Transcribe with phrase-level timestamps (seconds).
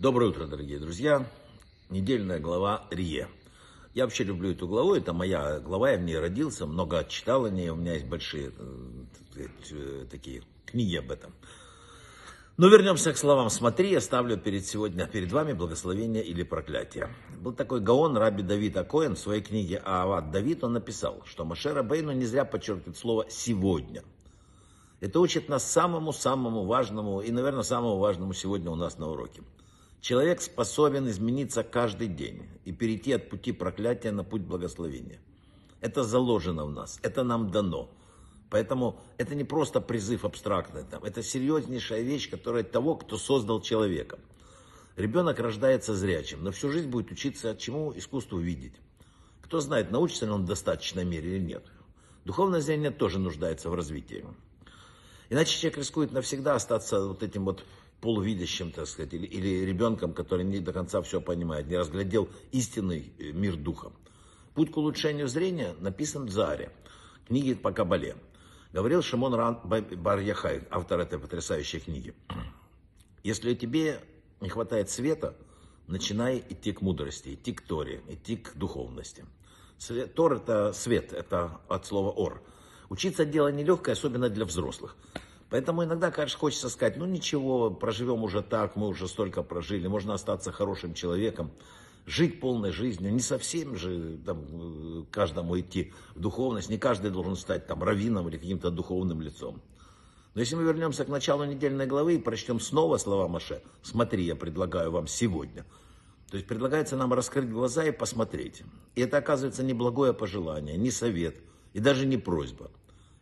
[0.00, 1.26] Доброе утро, дорогие друзья.
[1.90, 3.26] Недельная глава Рие.
[3.94, 7.50] Я вообще люблю эту главу, это моя глава, я в ней родился, много читал о
[7.50, 11.34] ней, у меня есть большие э, э, такие книги об этом.
[12.56, 17.08] Но вернемся к словам «Смотри, я ставлю перед, сегодня, перед вами благословение или проклятие».
[17.40, 21.82] Был такой Гаон Раби Давид Акоин в своей книге «Аават Давид» он написал, что Машера
[21.82, 24.04] Бейну не зря подчеркивает слово «сегодня».
[25.00, 29.42] Это учит нас самому-самому важному и, наверное, самому важному сегодня у нас на уроке.
[30.00, 35.20] Человек способен измениться каждый день и перейти от пути проклятия на путь благословения.
[35.80, 37.90] Это заложено в нас, это нам дано.
[38.50, 44.18] Поэтому это не просто призыв абстрактный, это серьезнейшая вещь, которая того, кто создал человека.
[44.96, 48.74] Ребенок рождается зрячим, но всю жизнь будет учиться чему искусству видеть.
[49.42, 51.64] Кто знает, научится ли он в достаточной мере или нет.
[52.24, 54.24] Духовное зрение тоже нуждается в развитии.
[55.30, 57.64] Иначе человек рискует навсегда остаться вот этим вот
[58.00, 63.12] полувидящим, так сказать, или, или ребенком, который не до конца все понимает, не разглядел истинный
[63.18, 63.92] э, мир духа.
[64.54, 66.70] Путь к улучшению зрения написан в Заре,
[67.26, 68.16] книге по Кабале.
[68.72, 72.14] Говорил Шимон Ран Бар-Яхай, автор этой потрясающей книги.
[73.22, 74.00] Если тебе
[74.40, 75.34] не хватает света,
[75.86, 79.24] начинай идти к мудрости, идти к Торе, идти к духовности.
[80.14, 82.42] Тор это свет, это от слова ор.
[82.88, 84.96] Учиться дело нелегкое, особенно для взрослых.
[85.50, 90.14] Поэтому иногда, конечно, хочется сказать, ну ничего, проживем уже так, мы уже столько прожили, можно
[90.14, 91.50] остаться хорошим человеком,
[92.04, 97.66] жить полной жизнью, не совсем же там, каждому идти в духовность, не каждый должен стать
[97.66, 99.62] там раввином или каким-то духовным лицом.
[100.34, 104.36] Но если мы вернемся к началу недельной главы и прочтем снова слова Маше, смотри, я
[104.36, 105.64] предлагаю вам сегодня.
[106.30, 108.62] То есть предлагается нам раскрыть глаза и посмотреть.
[108.94, 111.36] И это оказывается не благое пожелание, не совет
[111.72, 112.70] и даже не просьба.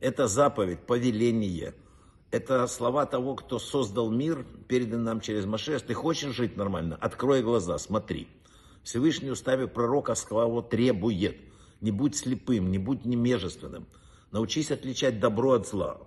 [0.00, 1.74] Это заповедь, повеление–
[2.34, 5.78] это слова того, кто создал мир, передан нам через Маше.
[5.78, 6.98] Ты хочешь жить нормально?
[7.00, 8.26] Открой глаза, смотри.
[8.82, 11.36] Всевышний уставе пророка славу требует.
[11.80, 13.86] Не будь слепым, не будь немежественным.
[14.32, 16.00] Научись отличать добро от зла.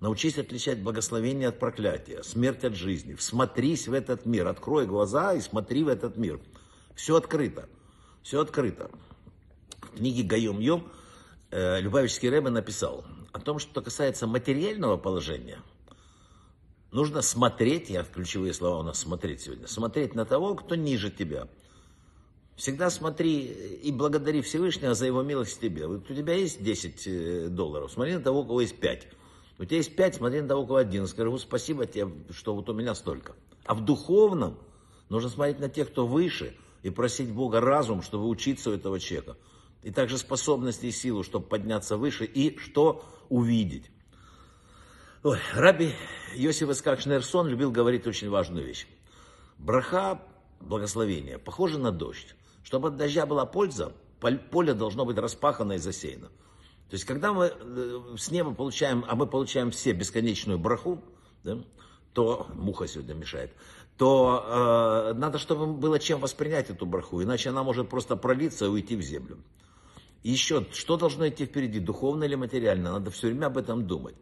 [0.00, 3.12] Научись отличать благословение от проклятия, смерть от жизни.
[3.12, 4.48] Всмотрись в этот мир.
[4.48, 6.40] Открой глаза и смотри в этот мир.
[6.94, 7.68] Все открыто.
[8.22, 8.90] Все открыто.
[9.82, 10.90] В книге Гайом Йом
[11.50, 13.04] э, Любавический Рэбе написал,
[13.40, 15.58] о том, что касается материального положения,
[16.92, 21.48] нужно смотреть, я ключевые слова у нас смотреть сегодня, смотреть на того, кто ниже тебя.
[22.56, 23.46] Всегда смотри
[23.82, 25.86] и благодари Всевышнего за его милость тебе.
[25.86, 29.08] Вот у тебя есть 10 э, долларов, смотри на того, у кого есть 5.
[29.58, 31.06] У тебя есть 5, смотри на того, у кого один.
[31.06, 33.34] Скажи, спасибо тебе, что вот у меня столько.
[33.64, 34.58] А в духовном
[35.08, 39.36] нужно смотреть на тех, кто выше, и просить Бога разум, чтобы учиться у этого человека
[39.82, 43.90] и также способности и силу, чтобы подняться выше и что увидеть.
[45.22, 45.92] Ой, Раби
[46.34, 48.86] Йосиф Искак Шнерсон любил говорить очень важную вещь.
[49.58, 50.22] Браха,
[50.60, 52.34] благословение, похоже на дождь.
[52.62, 53.92] Чтобы от дождя была польза,
[54.50, 56.28] поле должно быть распахано и засеяно.
[56.88, 61.02] То есть, когда мы э, с неба получаем, а мы получаем все бесконечную браху,
[61.44, 61.58] да,
[62.12, 63.52] то муха сегодня мешает,
[63.96, 68.68] то э, надо, чтобы было чем воспринять эту браху, иначе она может просто пролиться и
[68.68, 69.38] уйти в землю.
[70.22, 72.92] Еще, что должно идти впереди, духовно или материально?
[72.92, 74.16] Надо все время об этом думать.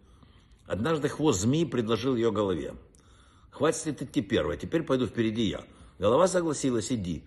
[0.67, 2.75] Однажды хвост змеи предложил ее голове.
[3.51, 5.65] Хватит идти первой, теперь пойду впереди я.
[5.99, 7.25] Голова согласилась, иди.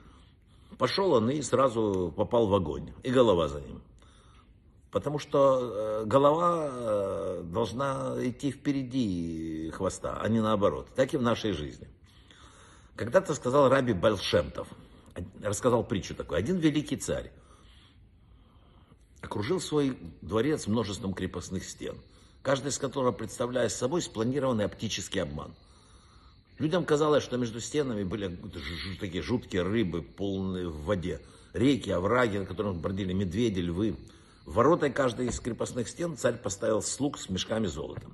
[0.78, 2.94] Пошел он и сразу попал в огонь.
[3.04, 3.82] И голова за ним.
[4.90, 10.88] Потому что э, голова э, должна идти впереди хвоста, а не наоборот.
[10.96, 11.88] Так и в нашей жизни.
[12.96, 14.68] Когда-то сказал Раби Бальшемтов,
[15.42, 16.38] рассказал притчу такую.
[16.38, 17.32] Один великий царь
[19.32, 21.96] окружил свой дворец множеством крепостных стен,
[22.42, 25.56] каждая из которых представляет собой спланированный оптический обман.
[26.60, 28.38] Людям казалось, что между стенами были
[29.00, 31.22] такие жуткие рыбы, полные в воде,
[31.54, 33.96] реки, овраги, на которых бродили медведи, львы.
[34.46, 38.08] В ворота каждой из крепостных стен царь поставил слуг с мешками золота.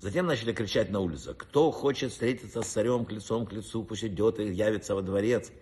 [0.00, 4.40] Затем начали кричать на улице, кто хочет встретиться с царем лицом к лицу, пусть идет
[4.40, 5.52] и явится во дворец.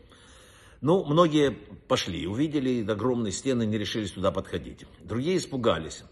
[0.80, 1.50] Ну, многие
[1.88, 4.86] пошли, увидели огромные стены, не решились туда подходить.
[5.02, 6.04] Другие испугались.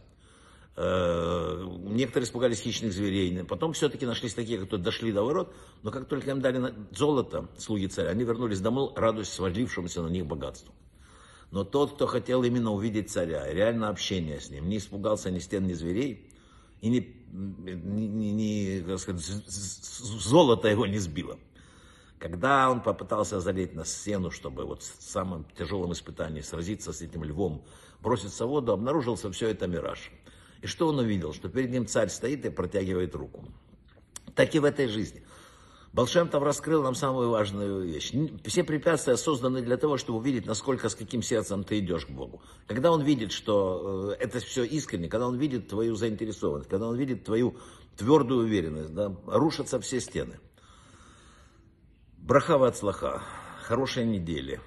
[0.77, 3.45] Э, некоторые испугались хищных зверей.
[3.45, 7.87] Потом все-таки нашлись такие, которые дошли до ворот, но как только им дали золото, слуги
[7.87, 10.75] царя, они вернулись домой, радуясь свалившемуся на них богатству.
[11.53, 15.67] Но тот, кто хотел именно увидеть царя, реально общение с ним, не испугался ни стен,
[15.67, 16.29] ни зверей,
[16.81, 21.39] и не, не, не, не сказать, золото его не сбило.
[22.19, 27.25] Когда он попытался залезть на стену, чтобы вот в самом тяжелом испытании сразиться с этим
[27.25, 27.65] львом,
[28.01, 30.11] броситься в воду, обнаружился все это мираж.
[30.63, 31.35] И что он увидел?
[31.35, 33.45] Что перед ним царь стоит и протягивает руку.
[34.35, 35.23] Так и в этой жизни.
[35.93, 38.13] Балшемтов раскрыл нам самую важную вещь.
[38.45, 42.43] Все препятствия созданы для того, чтобы увидеть, насколько, с каким сердцем ты идешь к Богу.
[42.67, 46.97] Когда он видит, что э, это все искренне, когда он видит твою заинтересованность, когда он
[46.97, 47.57] видит твою
[47.97, 50.39] твердую уверенность, да, рушатся все стены.
[52.27, 53.23] Брахава от слаха,
[53.63, 54.59] хорошей недели.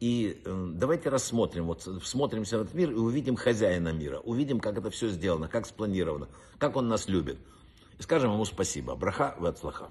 [0.00, 4.78] И э, давайте рассмотрим, вот смотримся в этот мир и увидим хозяина мира, увидим, как
[4.78, 7.36] это все сделано, как спланировано, как он нас любит.
[7.98, 8.94] И скажем ему спасибо.
[8.94, 9.90] Браха в от.